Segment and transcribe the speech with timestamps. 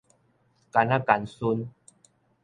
[0.71, 1.69] 乾仔乾孫